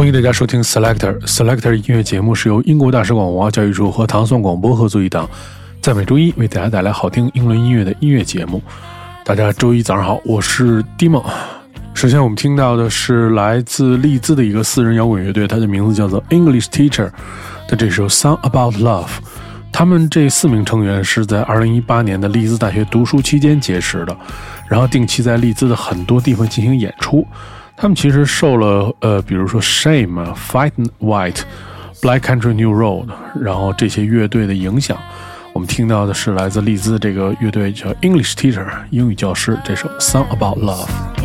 [0.00, 5.28] 欢迎大家收听 Selector Selector 音乐节目，是由英国大使馆文化教育处和唐宋广播合作一档，
[5.82, 8.62] 在每周一为大家带来好听英伦音乐的音乐节目。
[9.26, 11.22] 大家周一早上好，我是 Dimo。
[11.92, 17.10] 首先我们听到的是来自利兹的一个四人摇滚乐队，它的名字叫做 English Teacher
[17.68, 19.10] 的这首 Song About Love。
[19.70, 24.16] 他们这四名成员是在2018年的利兹大学读书期间结识的，
[24.66, 27.26] 然后定期在利兹的很多地方进行演出。
[27.80, 31.40] 他们其实受了呃，比如说 Shame、Fight White、
[32.02, 33.06] Black Country New Road，
[33.40, 34.98] 然后这些乐队的影响。
[35.54, 41.19] 我们听到的是来自利兹这个乐队叫 English Teacher 英语教师这首 Song About Love。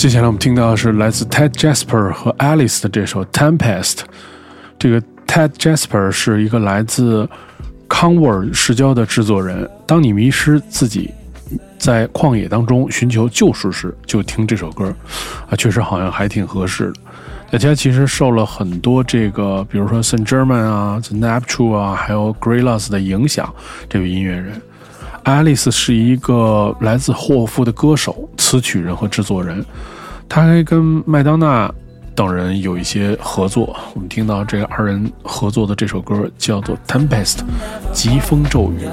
[0.00, 3.98] 接下来我们听到的是来自 Ted Jasper 和 Alice 的这首 Tempest。
[4.78, 7.28] 这个 Ted Jasper 是一个来自
[7.86, 9.68] 康沃尔市郊的制作人。
[9.86, 11.10] 当你迷失自己，
[11.78, 14.86] 在旷野当中寻求救赎时，就听这首歌，
[15.50, 16.94] 啊，确实好像还挺合适的。
[17.50, 23.54] 大家其实受了很多这个，比如说 s a n t German 啊、The Napture 啊，还有 Greyloss 的影响。
[23.86, 24.62] 这位音乐人
[25.24, 29.64] ，Alice 是一个来自霍夫的歌手、词曲人和制作人，
[30.28, 31.72] 他还跟麦当娜
[32.14, 33.76] 等人有一些合作。
[33.94, 37.38] 我们听到这二人合作的这首歌叫做《Tempest》，
[37.92, 38.88] 疾风骤雨。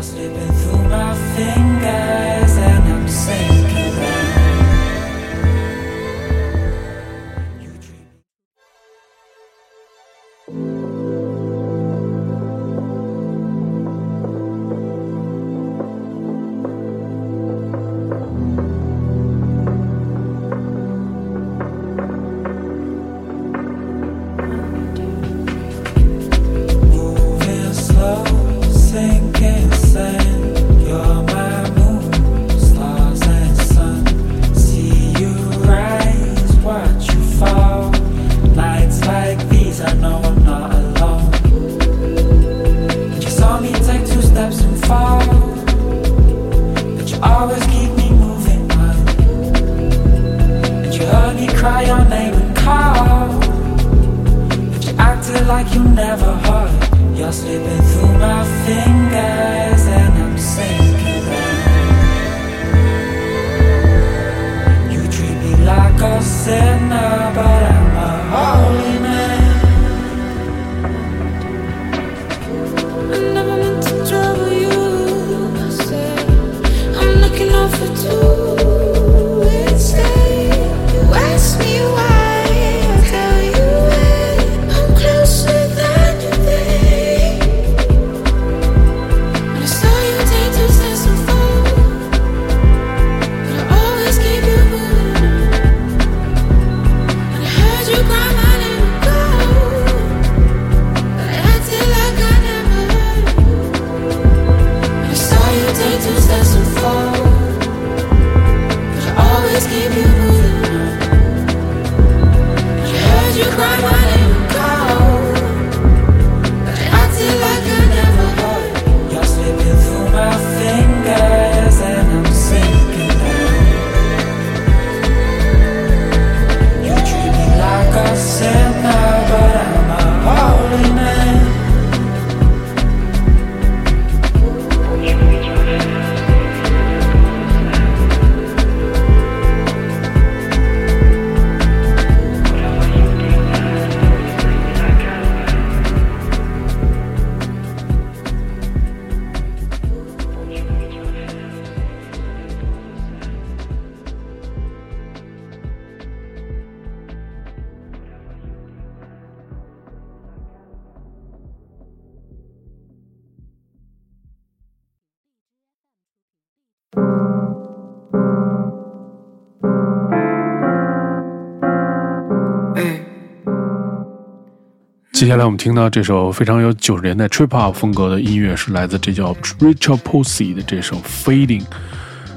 [175.18, 181.64] 接下来我们听到这首非常有九十年代 trip hop 风格的音乐，是来自这叫 Richard Posey 的这首 Fading。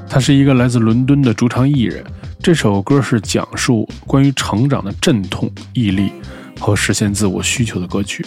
[0.09, 2.03] 他是一个来自伦敦的主唱艺人。
[2.41, 6.11] 这首歌是讲述关于成长的阵痛、毅力
[6.59, 8.25] 和实现自我需求的歌曲。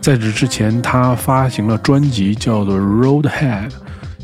[0.00, 3.70] 在这之前，他发行了专辑叫做 Roadhead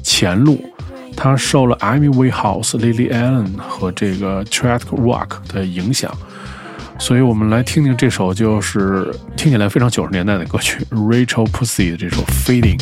[0.02, 0.68] 前路。
[1.16, 6.12] 他受了 Amy Winehouse、Lily Allen 和这个 Track Rock 的影响。
[7.00, 12.78] 所以我们来听听这首，就是听起来非常九十年代的歌曲，Rachel Pussy 的这首《Fading》。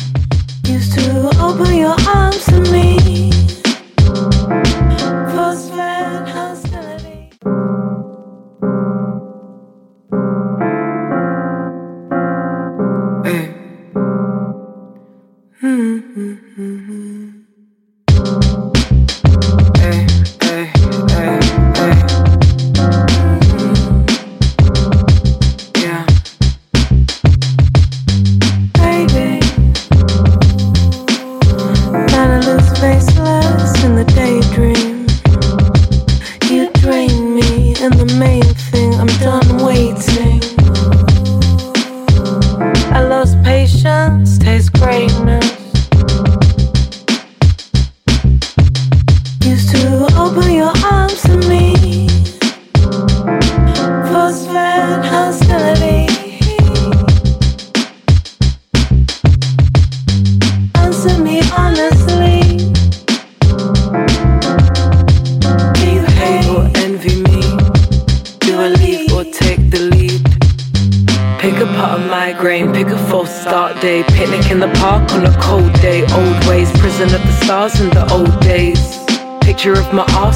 [38.09, 38.93] the main thing.
[38.95, 40.28] I'm done waiting.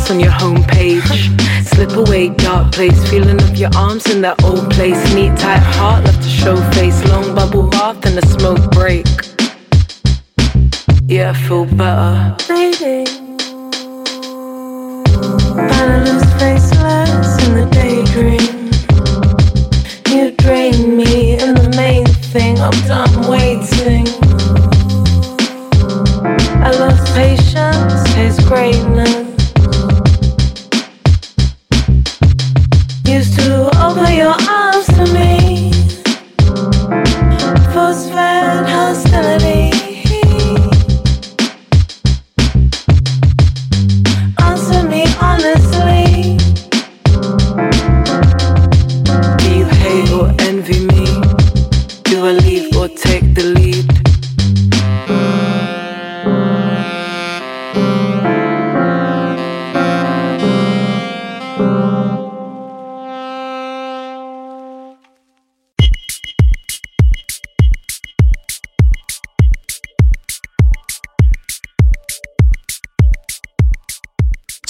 [0.10, 1.66] On your homepage.
[1.66, 3.10] Slip away, dark place.
[3.10, 5.14] Feeling of your arms in that old place.
[5.14, 7.04] Neat, tight heart, left to show face.
[7.10, 9.06] Long bubble bath and a smoke break.
[11.06, 12.36] Yeah, I feel better.
[12.44, 13.08] Fading.
[15.70, 18.72] Find lose faceless in the daydream.
[20.10, 24.08] You drain me, and the main thing, I'm done waiting.
[26.66, 29.23] I lost patience, his greatness.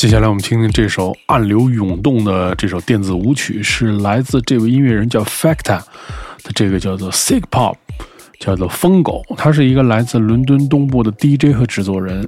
[0.04, 5.80] 接下来我们听听这首暗流涌动的这首电子舞曲，是来自这位音乐人叫 Facta
[6.44, 7.76] 的这个叫做 Sick Pop，
[8.38, 9.24] 叫做疯狗。
[9.38, 12.28] 他是一个来自伦敦东部的 DJ 和制作人，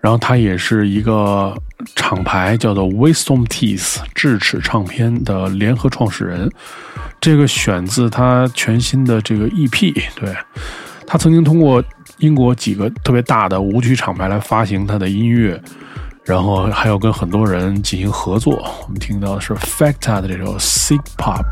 [0.00, 1.52] 然后他也是一个
[1.96, 6.48] 厂牌叫做 Wisdom Teeth 智齿唱片的联合创始人。
[7.20, 10.32] 这个选自他全新的这个 EP，对
[11.08, 11.82] 他曾经通过
[12.18, 15.60] 英国几个特别大的舞曲厂牌来发行他的音乐。
[16.24, 18.54] 然后还要跟很多人进行合作。
[18.84, 21.44] 我们听到的是 Facta 的这首 Sick Pop。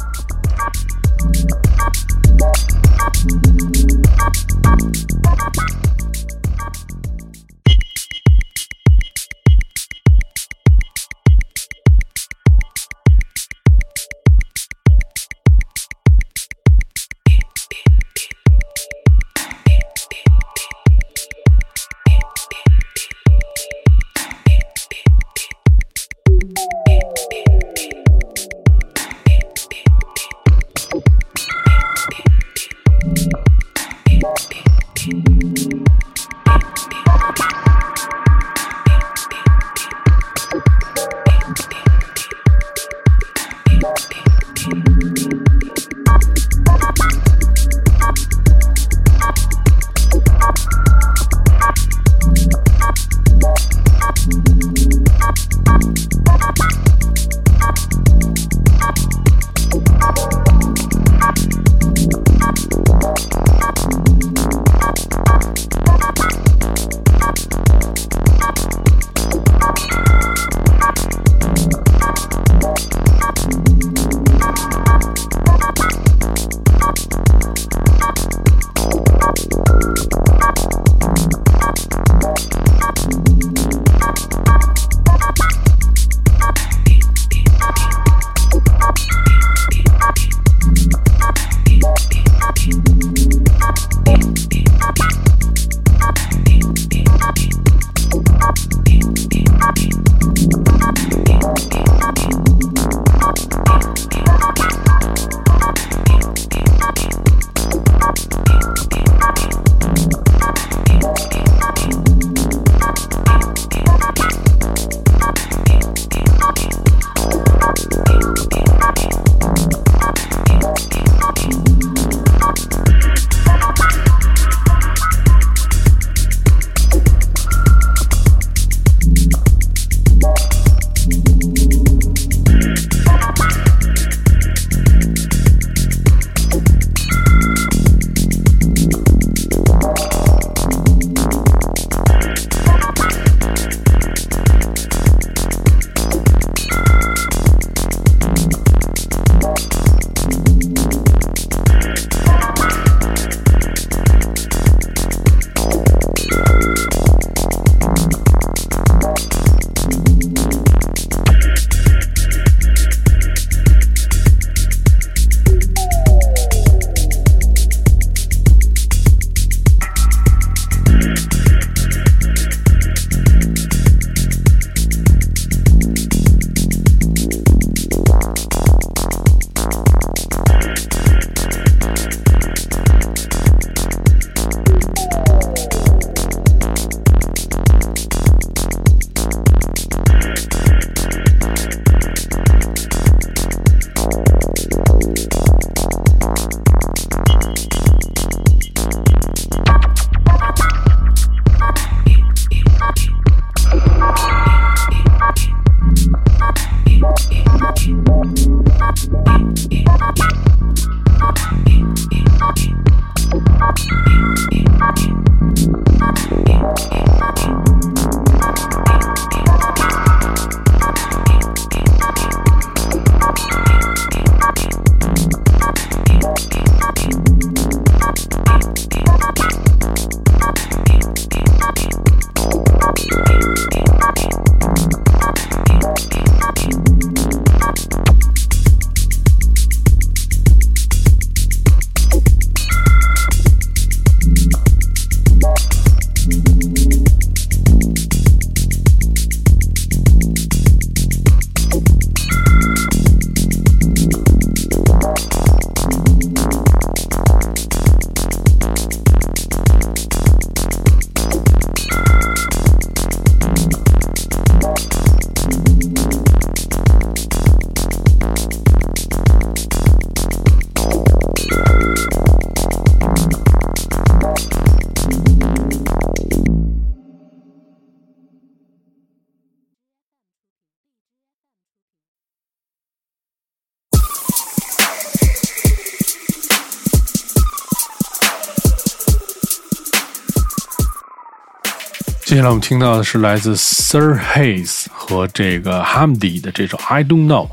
[292.29, 297.49] 接下来我们听到的是来自 Sir Hayes 和这个 Hamdi 的这首 I Don't Know，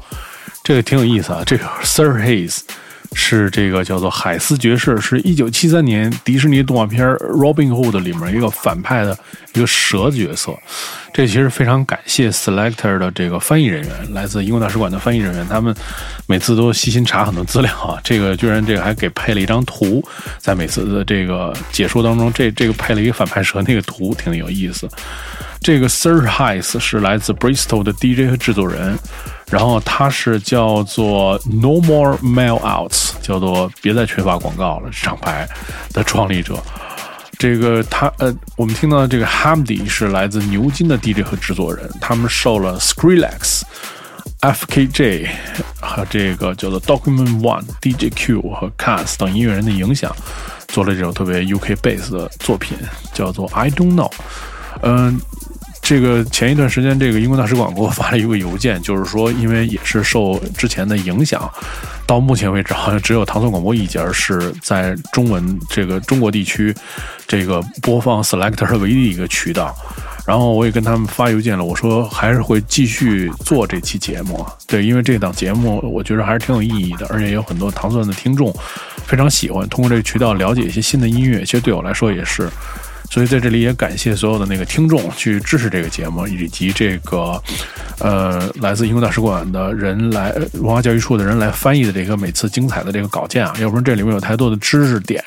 [0.65, 1.43] 这个挺有意思啊。
[1.45, 2.59] 这个 Sir Hayes
[3.17, 9.17] 是这个叫做海斯爵士，是一九七三年迪士尼动画片《Robin Hood》里面一个反派的
[9.53, 10.53] 一个蛇角色。
[11.13, 15.73] 这其实非常感谢 Selector 的这个翻译人员，来自英国大使馆的翻译人员，他们
[16.27, 17.97] 每次都细心查很多资料啊。
[18.03, 20.03] 这个居然这个还给配了一张图，
[20.37, 24.89] 在每次的这个解说当中，这这个配了一个反派蛇那个图，挺有意思。
[25.65, 28.95] 这个 Sir Hayes 是来自 Bristol 的 DJ 和制作人，
[29.49, 35.49] 然后他是叫做 No More Mail Outs，叫做别再缺乏广告了厂牌
[35.91, 36.59] 的创立者。
[37.39, 43.63] 这个他呃，我们听到这个 Hamdi 是来自牛津的 DJ 和制作人，他们受了 Skrillex、
[44.41, 45.27] FKJ
[45.81, 50.15] 和这个叫做 Document One、DJQ 和 Cass 等音乐人的影响，
[50.67, 52.77] 做了这首特别 UK bass 的作品，
[53.15, 54.11] 叫做 I Don't Know。
[54.83, 55.19] 嗯。
[55.85, 61.47] 这个前一段时间，这个英国大使馆给我发了一个邮件，就是说，因为也是受之前的影响，
[62.07, 66.73] 到目前为止好像只有唐宋广播一家是在中文这个中国地区
[67.27, 69.75] 这个播放 Selector 的唯一一个渠道。
[70.25, 74.43] 然后我也跟他们发邮件了，我说还是会继续做这期节目。
[74.65, 78.51] 对，因为这档节目我觉得还是挺有意义的，而且有很多唐宋的听众
[79.05, 81.41] 非常喜欢通过这个渠道了解一些新的音乐。
[81.41, 82.49] 其实对我来说也是。
[83.15, 87.41] 所以在这里也感谢所有的那个听众去支持这个节目，以及这个，
[88.01, 95.23] 呃，来自英国大使馆的人来文化教育处的人来翻译的这个每次精彩的这个稿件啊，要不然这里面有太多的知识点，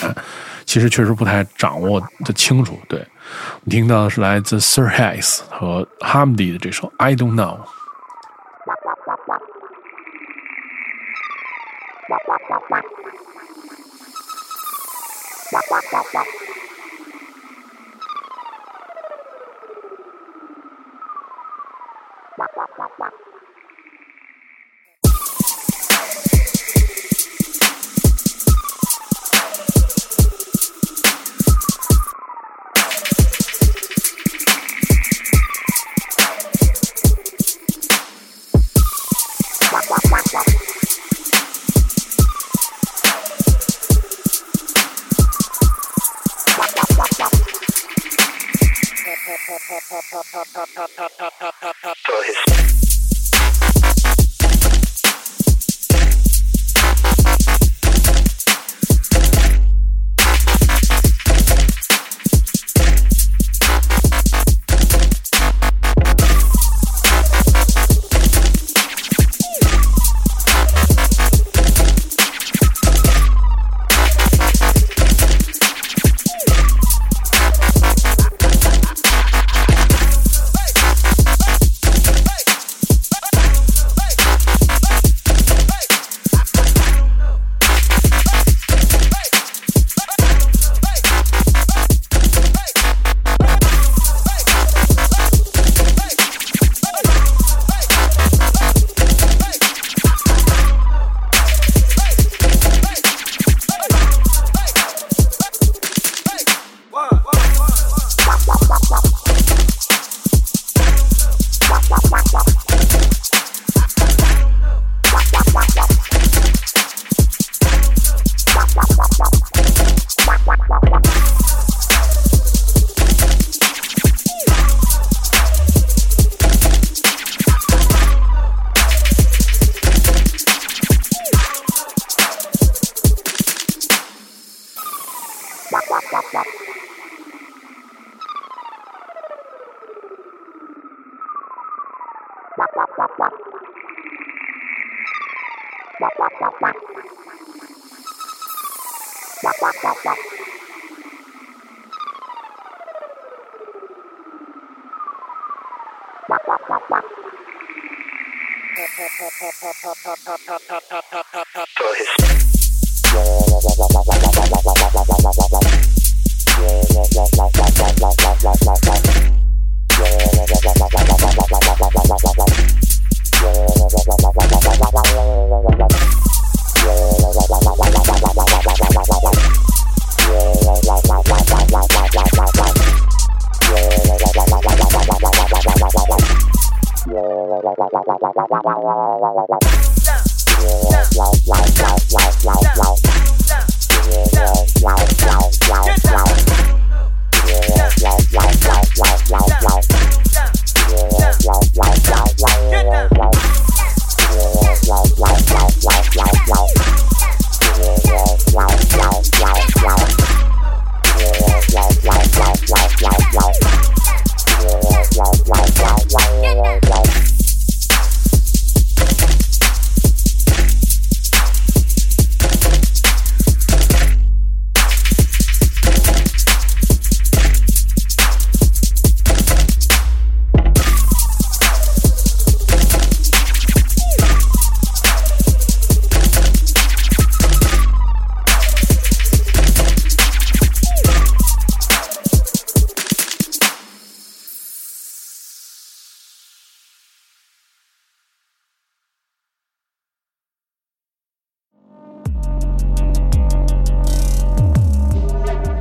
[0.66, 2.79] 其实确实不太掌握的清楚。
[2.88, 7.57] 对，我们听到的是来自 Sir Hayes 和 Hamdi 的这首 I Don't Know。
[8.66, 8.77] Wow.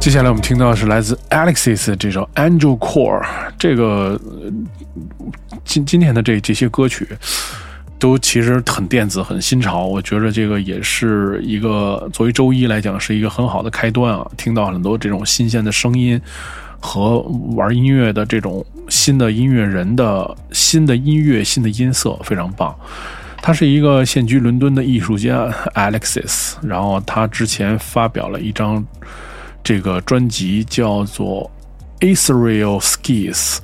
[0.08, 3.22] 接下来我们听到的是来自 Alexis 这首 Angel Core，
[3.60, 4.18] 这个
[5.66, 7.06] 今今天的这这些歌曲
[8.00, 14.26] 都其实很电子、很新潮，我觉得这个也是一个作为周一来讲是一个很好的开端啊！
[14.38, 16.22] 听到很多这种新鲜的声音
[16.80, 17.20] 和
[17.58, 22.74] 玩音乐的这种新的音乐人的新的音乐、新的音色，非常棒。
[23.42, 28.82] 他是一个现居伦敦的艺术家 Alexis，然后他之前发表了一张
[29.68, 31.52] 这个专辑叫做
[32.00, 33.58] Israel Skis，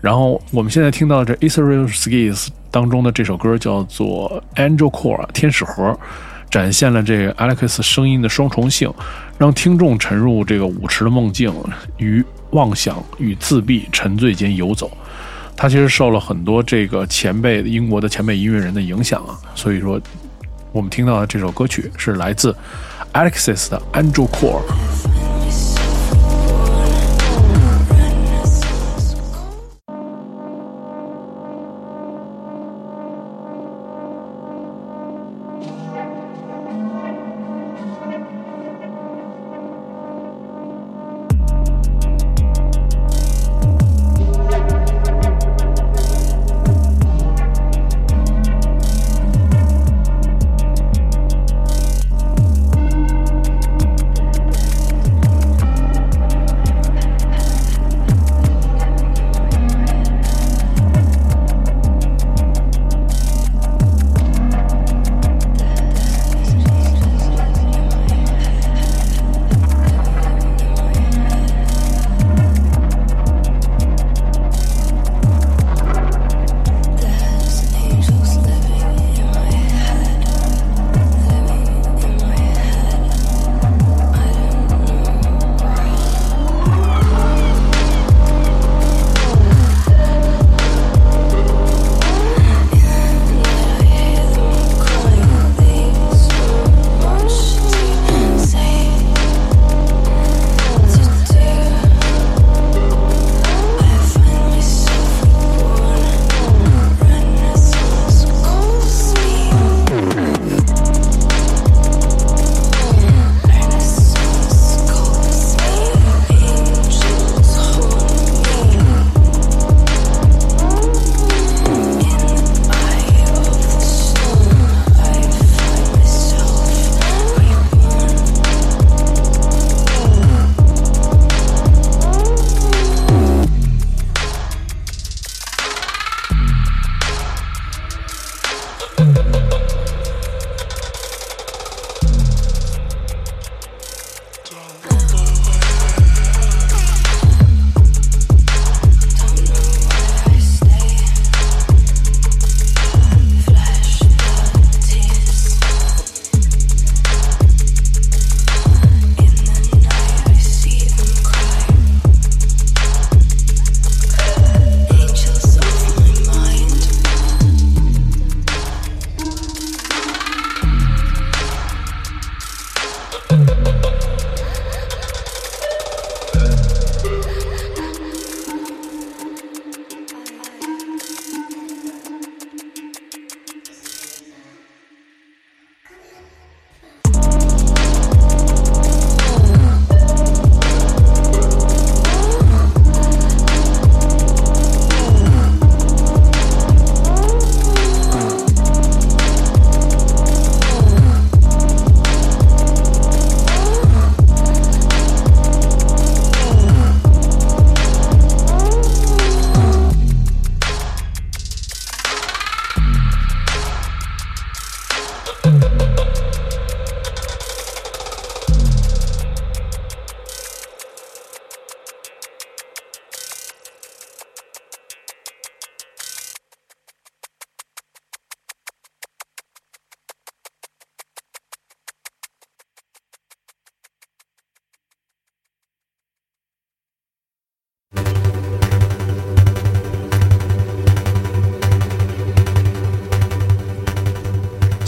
[0.00, 5.98] 然后我们现在听到这 Israel Skis 当中的这首歌叫做 Angel Core 天使盒，
[6.48, 8.88] 展现了这个 Alex 声音的双重性，
[9.36, 11.52] 让听众沉入这个舞池的梦境，
[11.96, 14.96] 与妄想与自闭沉醉间游走。
[15.56, 20.00] 他其实受了很多这个前辈英国的前辈音乐人的影响啊，所以说
[20.70, 22.54] 我们听到的这首歌曲是来自
[23.12, 24.62] Alexis 的 Angel Core。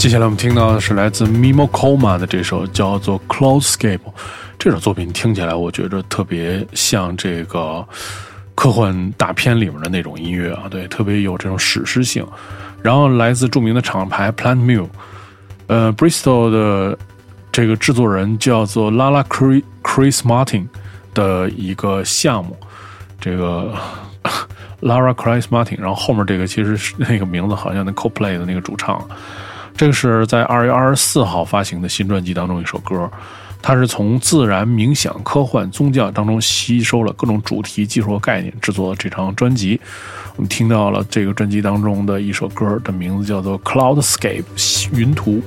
[0.05, 3.97] 接下来我们听到的是来自 Mimo Koma 的这首叫做《Cloudscape》。
[4.59, 7.83] 这首作品听起来，我觉着特别像这个
[8.53, 12.23] 科幻大片里面的那种音乐啊，对，特别有这种史诗性。
[12.83, 14.87] 然后来自著名的厂牌 Plant Mill，
[15.65, 16.95] 呃，Bristol 的
[17.51, 20.67] 这个制作人叫做 Lala Chris Martin，
[21.15, 22.55] 的一个项目，
[23.19, 23.73] 这个
[24.81, 29.03] Lara Chris Martin，然后后面这个其实是那个名字好像那 CoPlay 的那个主唱，
[29.77, 33.09] 这个是在二月二十四号发行的新专辑当中一首歌。
[33.65, 39.81] 它是从自然、冥想、科幻、宗教当中吸收了各种主题、技术和概念制作的这张专辑。
[40.35, 44.43] 我们听到了这个专辑当中的一首歌的名字叫做《Cloudscape》
[44.93, 45.41] 云图。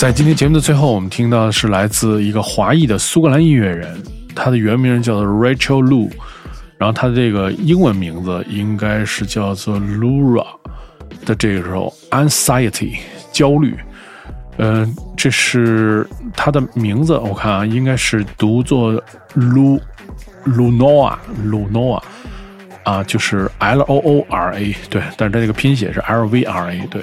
[0.00, 4.02] 在今天节目的最后，我们听到的是来自一个华裔的苏格兰音乐人，
[4.34, 6.10] 他的原名叫做 Rachel Lu，
[6.78, 10.46] 然后他的这个英文名字应该是叫做 Lura
[11.26, 12.96] 的这个时候 Anxiety
[13.30, 13.76] 焦虑。
[14.56, 18.94] 嗯，这是他的名字，我看啊，应该是读作
[19.36, 19.78] Lu
[20.46, 22.02] Lunoa Lunoa
[22.90, 27.02] 啊，就是 L O O R A 对，但是他这个拼写是 L V R A 对。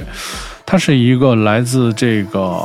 [0.65, 2.59] 他是一个来自这个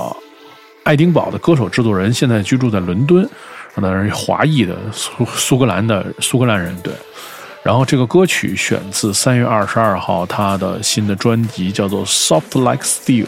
[0.83, 3.29] 爱丁堡的歌手制作人，现在居住在伦敦，
[3.77, 6.93] 那是华裔的苏苏格兰的苏格兰人对。
[7.63, 13.25] 然后这个歌曲选自三月二十二号他的新的专辑叫做《Soft Like Steel》。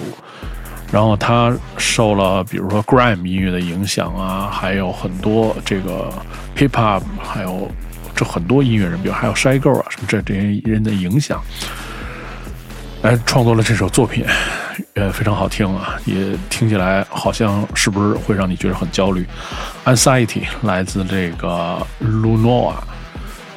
[0.91, 6.13] 然后他受了比如说 grime 音乐的影响啊，还有很多这个
[6.57, 7.71] hip hop，还有
[8.15, 11.43] 这很多音乐人，比如还有 Shy Girl 啊什么这这些人的影响，
[13.03, 14.25] 来创作了这首作品，
[14.95, 16.15] 呃非常好听啊，也
[16.49, 19.27] 听起来好像是不是会让你觉得很焦虑
[19.85, 22.75] ？Anxiety 来自这个 Lunoa。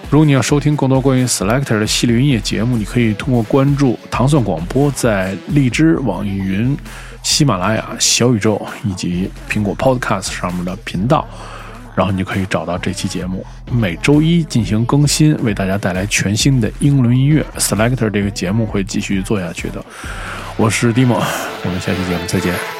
[0.09, 6.77] 如果你要收听更多关于 Selector 的系列音乐节目，你可以通过关注糖蒜广播在荔枝、网易云。
[7.23, 11.27] 喜马拉雅、小宇宙以及苹果 Podcast 上面的频道，
[11.97, 13.43] 然后你可以找到这期节目。
[13.71, 17.43] 每周一进行更新，为大家带来全新的英伦音乐。
[17.57, 19.83] Selector 这个节目会继续做下去的。
[20.57, 21.19] 我是 Dimo，
[21.65, 22.76] 我们下期节目再见。